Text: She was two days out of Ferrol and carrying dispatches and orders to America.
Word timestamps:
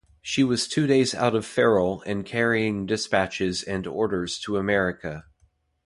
She 0.23 0.43
was 0.43 0.67
two 0.67 0.87
days 0.87 1.13
out 1.13 1.35
of 1.35 1.45
Ferrol 1.45 2.01
and 2.07 2.25
carrying 2.25 2.87
dispatches 2.87 3.61
and 3.61 3.85
orders 3.85 4.39
to 4.39 4.57
America. 4.57 5.25